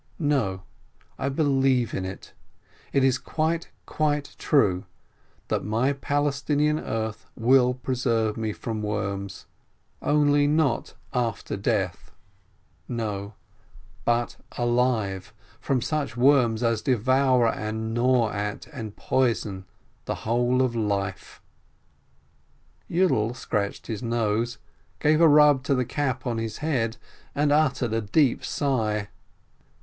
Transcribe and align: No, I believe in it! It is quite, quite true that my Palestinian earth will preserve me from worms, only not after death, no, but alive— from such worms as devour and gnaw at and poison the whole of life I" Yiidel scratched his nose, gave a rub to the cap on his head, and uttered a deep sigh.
No, 0.17 0.63
I 1.19 1.29
believe 1.29 1.93
in 1.93 2.05
it! 2.05 2.33
It 2.91 3.03
is 3.03 3.19
quite, 3.19 3.69
quite 3.85 4.35
true 4.39 4.85
that 5.49 5.63
my 5.63 5.93
Palestinian 5.93 6.79
earth 6.79 7.27
will 7.35 7.75
preserve 7.75 8.35
me 8.35 8.51
from 8.51 8.81
worms, 8.81 9.45
only 10.01 10.47
not 10.47 10.95
after 11.13 11.55
death, 11.55 12.09
no, 12.87 13.35
but 14.03 14.37
alive— 14.57 15.33
from 15.61 15.83
such 15.83 16.17
worms 16.17 16.63
as 16.63 16.81
devour 16.81 17.47
and 17.47 17.93
gnaw 17.93 18.31
at 18.31 18.65
and 18.73 18.95
poison 18.95 19.65
the 20.05 20.15
whole 20.25 20.63
of 20.63 20.75
life 20.75 21.43
I" 22.89 22.93
Yiidel 22.93 23.35
scratched 23.35 23.85
his 23.85 24.01
nose, 24.01 24.57
gave 24.99 25.21
a 25.21 25.27
rub 25.27 25.61
to 25.65 25.75
the 25.75 25.85
cap 25.85 26.25
on 26.25 26.39
his 26.39 26.57
head, 26.57 26.97
and 27.35 27.51
uttered 27.51 27.93
a 27.93 28.01
deep 28.01 28.43
sigh. 28.43 29.09